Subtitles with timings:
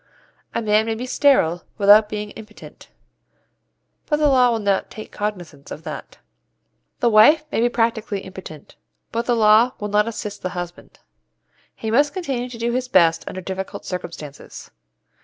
[0.55, 2.89] A man may be sterile without being impotent,
[4.07, 6.17] but the law will not take cognizance of that.
[7.01, 8.77] The wife may be practically impotent,
[9.11, 11.01] but the law will not assist the husband.
[11.75, 14.71] He must continue to do his best under difficult circumstances.